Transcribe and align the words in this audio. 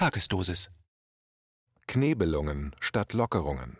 Tagesdosis. 0.00 0.70
Knebelungen 1.86 2.74
statt 2.80 3.12
Lockerungen. 3.12 3.76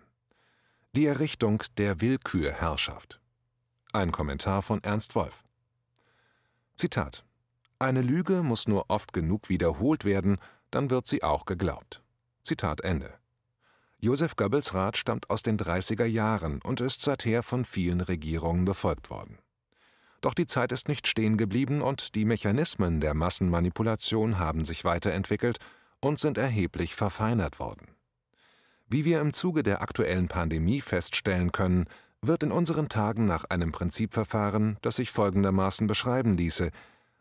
Die 0.94 1.06
Errichtung 1.06 1.62
der 1.78 2.02
Willkürherrschaft. 2.02 3.22
Ein 3.94 4.12
Kommentar 4.12 4.60
von 4.60 4.84
Ernst 4.84 5.14
Wolf. 5.14 5.44
Zitat: 6.76 7.24
Eine 7.78 8.02
Lüge 8.02 8.42
muss 8.42 8.68
nur 8.68 8.90
oft 8.90 9.14
genug 9.14 9.48
wiederholt 9.48 10.04
werden, 10.04 10.36
dann 10.70 10.90
wird 10.90 11.06
sie 11.06 11.22
auch 11.22 11.46
geglaubt. 11.46 12.02
Zitat 12.42 12.82
Ende. 12.82 13.14
Joseph 13.98 14.36
Goebbels 14.36 14.74
Rat 14.74 14.98
stammt 14.98 15.30
aus 15.30 15.40
den 15.40 15.56
30er 15.56 16.04
Jahren 16.04 16.60
und 16.60 16.82
ist 16.82 17.00
seither 17.00 17.42
von 17.42 17.64
vielen 17.64 18.02
Regierungen 18.02 18.66
befolgt 18.66 19.08
worden. 19.08 19.38
Doch 20.20 20.34
die 20.34 20.46
Zeit 20.46 20.70
ist 20.70 20.86
nicht 20.86 21.08
stehen 21.08 21.38
geblieben 21.38 21.80
und 21.80 22.14
die 22.14 22.26
Mechanismen 22.26 23.00
der 23.00 23.14
Massenmanipulation 23.14 24.38
haben 24.38 24.66
sich 24.66 24.84
weiterentwickelt 24.84 25.58
und 26.00 26.18
sind 26.18 26.38
erheblich 26.38 26.94
verfeinert 26.94 27.58
worden. 27.58 27.88
Wie 28.88 29.04
wir 29.04 29.20
im 29.20 29.32
Zuge 29.32 29.62
der 29.62 29.82
aktuellen 29.82 30.28
Pandemie 30.28 30.80
feststellen 30.80 31.52
können, 31.52 31.86
wird 32.22 32.42
in 32.42 32.52
unseren 32.52 32.88
Tagen 32.88 33.24
nach 33.24 33.44
einem 33.44 33.72
Prinzip 33.72 34.12
verfahren, 34.12 34.76
das 34.82 34.96
sich 34.96 35.10
folgendermaßen 35.10 35.86
beschreiben 35.86 36.36
ließe 36.36 36.70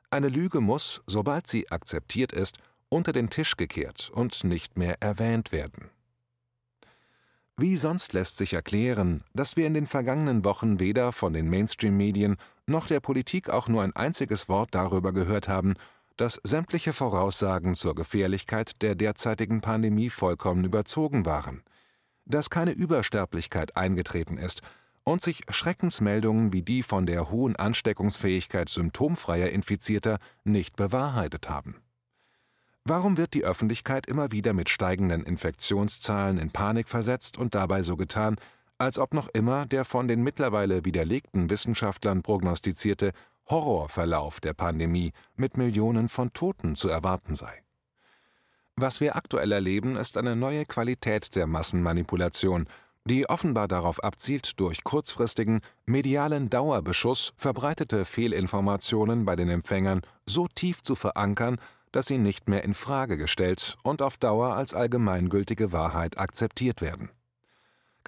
Eine 0.10 0.30
Lüge 0.30 0.62
muss, 0.62 1.02
sobald 1.06 1.48
sie 1.48 1.72
akzeptiert 1.72 2.34
ist, 2.34 2.58
unter 2.90 3.14
den 3.14 3.30
Tisch 3.30 3.56
gekehrt 3.56 4.10
und 4.14 4.44
nicht 4.44 4.78
mehr 4.78 4.96
erwähnt 5.02 5.52
werden. 5.52 5.90
Wie 7.56 7.76
sonst 7.76 8.14
lässt 8.14 8.38
sich 8.38 8.54
erklären, 8.54 9.22
dass 9.34 9.58
wir 9.58 9.68
in 9.68 9.74
den 9.74 9.86
vergangenen 9.86 10.46
Wochen 10.46 10.80
weder 10.80 11.12
von 11.12 11.34
den 11.34 11.50
Mainstream-Medien 11.50 12.38
noch 12.66 12.88
der 12.88 13.02
Politik 13.02 13.50
auch 13.50 13.68
nur 13.68 13.84
ein 13.84 13.96
einziges 13.96 14.48
Wort 14.48 14.70
darüber 14.72 15.12
gehört 15.12 15.50
haben, 15.50 15.76
dass 16.20 16.38
sämtliche 16.44 16.92
Voraussagen 16.92 17.76
zur 17.76 17.96
Gefährlichkeit 17.96 18.82
der 18.82 18.94
derzeitigen 18.94 19.62
Pandemie 19.62 20.10
vollkommen 20.10 20.66
überzogen 20.66 21.26
waren, 21.26 21.64
dass 22.26 22.50
keine 22.50 22.72
Übersterblichkeit 22.72 23.78
eingetreten 23.78 24.38
ist 24.38 24.62
und 25.06 25.22
sich 25.22 25.44
Schreckensmeldungen 25.50 26.52
wie 26.52 26.62
die 26.62 26.84
von 26.84 27.06
der 27.06 27.32
hohen 27.32 27.56
Ansteckungsfähigkeit 27.56 28.68
symptomfreier 28.68 29.50
Infizierter 29.52 30.20
nicht 30.44 30.76
bewahrheitet 30.76 31.50
haben. 31.50 31.78
Warum 32.84 33.16
wird 33.16 33.34
die 33.34 33.46
Öffentlichkeit 33.46 34.06
immer 34.06 34.34
wieder 34.34 34.52
mit 34.52 34.70
steigenden 34.70 35.24
Infektionszahlen 35.24 36.38
in 36.38 36.52
Panik 36.52 36.90
versetzt 36.90 37.38
und 37.38 37.56
dabei 37.56 37.82
so 37.82 37.96
getan, 37.96 38.36
als 38.78 39.00
ob 39.00 39.14
noch 39.14 39.30
immer 39.30 39.66
der 39.66 39.86
von 39.86 40.10
den 40.10 40.22
mittlerweile 40.22 40.84
widerlegten 40.84 41.50
Wissenschaftlern 41.50 42.24
prognostizierte 42.24 43.14
Horrorverlauf 43.50 44.40
der 44.40 44.54
Pandemie 44.54 45.12
mit 45.36 45.58
Millionen 45.58 46.10
von 46.10 46.34
Toten 46.34 46.76
zu 46.76 46.90
erwarten 46.90 47.36
sei. 47.36 47.64
Was 48.76 49.02
wir 49.02 49.16
aktuell 49.16 49.52
erleben, 49.52 49.98
ist 49.98 50.18
eine 50.18 50.36
neue 50.36 50.66
Qualität 50.66 51.36
der 51.36 51.48
Massenmanipulation, 51.48 52.68
die 53.06 53.28
offenbar 53.28 53.68
darauf 53.68 54.04
abzielt, 54.04 54.60
durch 54.60 54.84
kurzfristigen, 54.84 55.62
medialen 55.86 56.50
Dauerbeschuss 56.50 57.34
verbreitete 57.36 58.06
Fehlinformationen 58.06 59.26
bei 59.26 59.36
den 59.36 59.50
Empfängern 59.50 60.02
so 60.26 60.48
tief 60.48 60.84
zu 60.84 60.96
verankern, 60.96 61.58
dass 61.92 62.06
sie 62.06 62.20
nicht 62.20 62.48
mehr 62.48 62.64
in 62.64 62.74
Frage 62.74 63.18
gestellt 63.18 63.78
und 63.84 64.02
auf 64.02 64.18
Dauer 64.18 64.56
als 64.56 64.74
allgemeingültige 64.74 65.72
Wahrheit 65.72 66.18
akzeptiert 66.20 66.82
werden. 66.82 67.10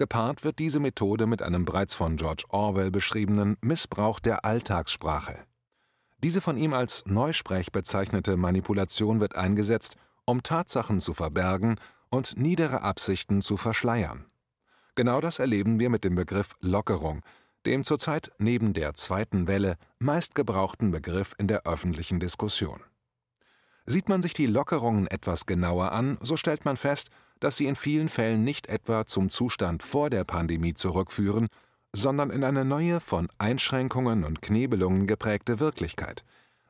Gepaart 0.02 0.42
wird 0.42 0.58
diese 0.58 0.80
Methode 0.80 1.28
mit 1.28 1.42
einem 1.42 1.64
bereits 1.64 1.94
von 1.94 2.16
George 2.16 2.42
Orwell 2.48 2.90
beschriebenen 2.90 3.56
Missbrauch 3.60 4.18
der 4.18 4.44
Alltagssprache. 4.44 5.36
Diese 6.24 6.40
von 6.40 6.56
ihm 6.56 6.74
als 6.74 7.04
Neusprech 7.06 7.70
bezeichnete 7.70 8.36
Manipulation 8.36 9.20
wird 9.20 9.36
eingesetzt, 9.36 9.94
um 10.24 10.42
Tatsachen 10.42 11.00
zu 11.00 11.14
verbergen 11.14 11.76
und 12.10 12.36
niedere 12.36 12.82
Absichten 12.82 13.42
zu 13.42 13.56
verschleiern. 13.56 14.24
Genau 14.96 15.20
das 15.20 15.38
erleben 15.38 15.78
wir 15.78 15.88
mit 15.88 16.02
dem 16.02 16.16
Begriff 16.16 16.56
Lockerung, 16.58 17.22
dem 17.64 17.84
zurzeit 17.84 18.32
neben 18.38 18.72
der 18.72 18.94
zweiten 18.94 19.46
Welle 19.46 19.76
meistgebrauchten 20.00 20.90
Begriff 20.90 21.32
in 21.38 21.46
der 21.46 21.64
öffentlichen 21.64 22.18
Diskussion. 22.18 22.80
Sieht 23.86 24.08
man 24.08 24.20
sich 24.20 24.34
die 24.34 24.46
Lockerungen 24.46 25.06
etwas 25.06 25.46
genauer 25.46 25.92
an, 25.92 26.18
so 26.22 26.36
stellt 26.36 26.64
man 26.64 26.76
fest, 26.76 27.10
dass 27.42 27.56
sie 27.56 27.66
in 27.66 27.74
vielen 27.74 28.08
Fällen 28.08 28.44
nicht 28.44 28.68
etwa 28.68 29.04
zum 29.04 29.28
Zustand 29.28 29.82
vor 29.82 30.10
der 30.10 30.22
Pandemie 30.22 30.74
zurückführen, 30.74 31.48
sondern 31.92 32.30
in 32.30 32.44
eine 32.44 32.64
neue, 32.64 33.00
von 33.00 33.28
Einschränkungen 33.38 34.22
und 34.22 34.42
Knebelungen 34.42 35.08
geprägte 35.08 35.58
Wirklichkeit, 35.58 36.24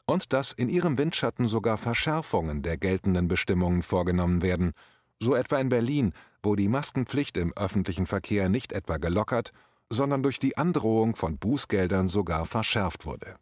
und 0.06 0.32
dass 0.32 0.52
in 0.52 0.70
ihrem 0.70 0.96
Windschatten 0.96 1.46
sogar 1.46 1.76
Verschärfungen 1.76 2.62
der 2.62 2.78
geltenden 2.78 3.28
Bestimmungen 3.28 3.82
vorgenommen 3.82 4.40
werden, 4.40 4.72
so 5.20 5.34
etwa 5.34 5.58
in 5.58 5.68
Berlin, 5.68 6.14
wo 6.42 6.56
die 6.56 6.68
Maskenpflicht 6.68 7.36
im 7.36 7.52
öffentlichen 7.52 8.06
Verkehr 8.06 8.48
nicht 8.48 8.72
etwa 8.72 8.96
gelockert, 8.96 9.52
sondern 9.90 10.22
durch 10.22 10.38
die 10.38 10.56
Androhung 10.56 11.16
von 11.16 11.36
Bußgeldern 11.36 12.08
sogar 12.08 12.46
verschärft 12.46 13.04
wurde. 13.04 13.36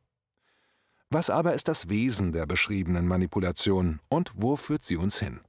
Was 1.11 1.31
aber 1.31 1.55
ist 1.55 1.69
das 1.69 1.89
Wesen 1.89 2.33
der 2.33 2.47
beschriebenen 2.47 3.07
Manipulation 3.07 4.01
und 4.09 4.33
wo 4.35 4.57
führt 4.57 4.83
sie 4.83 4.97
uns 4.97 5.19
hin? 5.19 5.41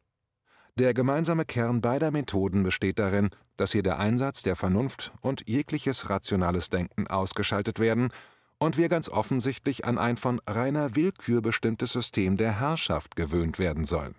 Der 0.77 0.93
gemeinsame 0.93 1.45
Kern 1.45 1.81
beider 1.81 2.11
Methoden 2.11 2.63
besteht 2.63 2.97
darin, 2.97 3.29
dass 3.57 3.73
hier 3.73 3.83
der 3.83 3.99
Einsatz 3.99 4.41
der 4.41 4.55
Vernunft 4.55 5.11
und 5.21 5.47
jegliches 5.47 6.09
rationales 6.09 6.69
Denken 6.69 7.07
ausgeschaltet 7.07 7.79
werden 7.79 8.11
und 8.57 8.77
wir 8.77 8.89
ganz 8.89 9.09
offensichtlich 9.09 9.85
an 9.85 9.97
ein 9.97 10.17
von 10.17 10.39
reiner 10.47 10.95
Willkür 10.95 11.41
bestimmtes 11.41 11.93
System 11.93 12.37
der 12.37 12.59
Herrschaft 12.59 13.15
gewöhnt 13.15 13.59
werden 13.59 13.85
sollen. 13.85 14.15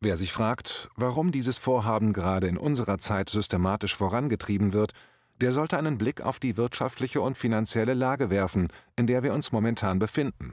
Wer 0.00 0.16
sich 0.16 0.32
fragt, 0.32 0.90
warum 0.96 1.32
dieses 1.32 1.58
Vorhaben 1.58 2.12
gerade 2.12 2.46
in 2.46 2.58
unserer 2.58 2.98
Zeit 2.98 3.30
systematisch 3.30 3.96
vorangetrieben 3.96 4.72
wird, 4.72 4.92
der 5.40 5.50
sollte 5.50 5.78
einen 5.78 5.98
Blick 5.98 6.20
auf 6.20 6.38
die 6.38 6.56
wirtschaftliche 6.56 7.20
und 7.20 7.36
finanzielle 7.36 7.94
Lage 7.94 8.30
werfen, 8.30 8.68
in 8.96 9.06
der 9.06 9.22
wir 9.22 9.32
uns 9.32 9.50
momentan 9.50 9.98
befinden. 9.98 10.52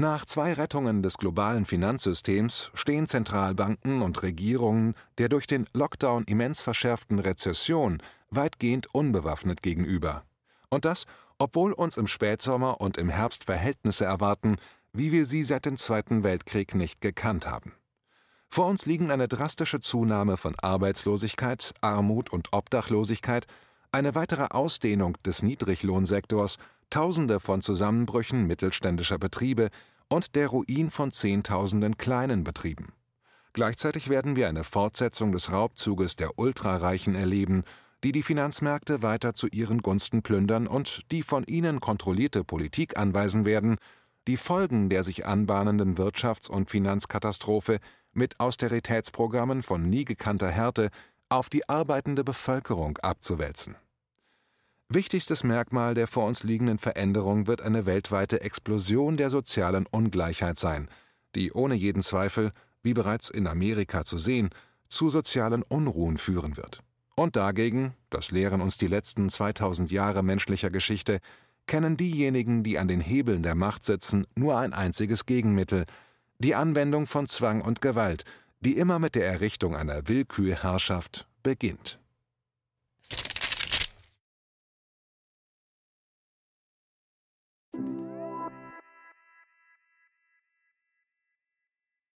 Nach 0.00 0.24
zwei 0.24 0.54
Rettungen 0.54 1.02
des 1.02 1.18
globalen 1.18 1.66
Finanzsystems 1.66 2.70
stehen 2.72 3.06
Zentralbanken 3.06 4.00
und 4.00 4.22
Regierungen 4.22 4.94
der 5.18 5.28
durch 5.28 5.46
den 5.46 5.66
Lockdown 5.74 6.24
immens 6.24 6.62
verschärften 6.62 7.18
Rezession 7.18 8.02
weitgehend 8.30 8.86
unbewaffnet 8.94 9.62
gegenüber. 9.62 10.24
Und 10.70 10.86
das, 10.86 11.04
obwohl 11.36 11.74
uns 11.74 11.98
im 11.98 12.06
Spätsommer 12.06 12.80
und 12.80 12.96
im 12.96 13.10
Herbst 13.10 13.44
Verhältnisse 13.44 14.06
erwarten, 14.06 14.56
wie 14.94 15.12
wir 15.12 15.26
sie 15.26 15.42
seit 15.42 15.66
dem 15.66 15.76
Zweiten 15.76 16.24
Weltkrieg 16.24 16.74
nicht 16.74 17.02
gekannt 17.02 17.46
haben. 17.46 17.74
Vor 18.48 18.68
uns 18.68 18.86
liegen 18.86 19.10
eine 19.10 19.28
drastische 19.28 19.80
Zunahme 19.80 20.38
von 20.38 20.58
Arbeitslosigkeit, 20.58 21.74
Armut 21.82 22.30
und 22.30 22.54
Obdachlosigkeit, 22.54 23.46
eine 23.92 24.14
weitere 24.14 24.44
Ausdehnung 24.44 25.18
des 25.26 25.42
Niedriglohnsektors 25.42 26.56
Tausende 26.90 27.38
von 27.38 27.60
Zusammenbrüchen 27.60 28.48
mittelständischer 28.48 29.16
Betriebe 29.16 29.70
und 30.10 30.34
der 30.34 30.48
Ruin 30.48 30.90
von 30.90 31.10
Zehntausenden 31.12 31.96
kleinen 31.96 32.44
Betrieben. 32.44 32.92
Gleichzeitig 33.52 34.10
werden 34.10 34.36
wir 34.36 34.48
eine 34.48 34.64
Fortsetzung 34.64 35.32
des 35.32 35.50
Raubzuges 35.50 36.16
der 36.16 36.38
Ultrareichen 36.38 37.14
erleben, 37.14 37.64
die 38.04 38.12
die 38.12 38.22
Finanzmärkte 38.22 39.02
weiter 39.02 39.34
zu 39.34 39.46
ihren 39.48 39.78
Gunsten 39.78 40.22
plündern 40.22 40.66
und 40.66 41.10
die 41.10 41.22
von 41.22 41.44
ihnen 41.44 41.80
kontrollierte 41.80 42.44
Politik 42.44 42.98
anweisen 42.98 43.46
werden, 43.46 43.76
die 44.26 44.36
Folgen 44.36 44.88
der 44.88 45.04
sich 45.04 45.26
anbahnenden 45.26 45.96
Wirtschafts- 45.96 46.50
und 46.50 46.70
Finanzkatastrophe 46.70 47.78
mit 48.12 48.38
Austeritätsprogrammen 48.40 49.62
von 49.62 49.88
nie 49.88 50.04
gekannter 50.04 50.50
Härte 50.50 50.90
auf 51.28 51.48
die 51.48 51.68
arbeitende 51.68 52.24
Bevölkerung 52.24 52.98
abzuwälzen. 52.98 53.76
Wichtigstes 54.92 55.44
Merkmal 55.44 55.94
der 55.94 56.08
vor 56.08 56.26
uns 56.26 56.42
liegenden 56.42 56.78
Veränderung 56.78 57.46
wird 57.46 57.62
eine 57.62 57.86
weltweite 57.86 58.40
Explosion 58.40 59.16
der 59.16 59.30
sozialen 59.30 59.86
Ungleichheit 59.86 60.58
sein, 60.58 60.88
die 61.36 61.52
ohne 61.52 61.76
jeden 61.76 62.02
Zweifel, 62.02 62.50
wie 62.82 62.92
bereits 62.92 63.30
in 63.30 63.46
Amerika 63.46 64.04
zu 64.04 64.18
sehen, 64.18 64.50
zu 64.88 65.08
sozialen 65.08 65.62
Unruhen 65.62 66.18
führen 66.18 66.56
wird. 66.56 66.82
Und 67.14 67.36
dagegen, 67.36 67.94
das 68.10 68.32
lehren 68.32 68.60
uns 68.60 68.78
die 68.78 68.88
letzten 68.88 69.28
2000 69.28 69.92
Jahre 69.92 70.24
menschlicher 70.24 70.70
Geschichte, 70.70 71.20
kennen 71.66 71.96
diejenigen, 71.96 72.64
die 72.64 72.76
an 72.76 72.88
den 72.88 73.00
Hebeln 73.00 73.44
der 73.44 73.54
Macht 73.54 73.84
sitzen, 73.84 74.26
nur 74.34 74.58
ein 74.58 74.72
einziges 74.72 75.24
Gegenmittel, 75.24 75.84
die 76.40 76.56
Anwendung 76.56 77.06
von 77.06 77.28
Zwang 77.28 77.60
und 77.60 77.80
Gewalt, 77.80 78.24
die 78.58 78.76
immer 78.76 78.98
mit 78.98 79.14
der 79.14 79.28
Errichtung 79.28 79.76
einer 79.76 80.08
Willkürherrschaft 80.08 81.28
beginnt. 81.44 81.99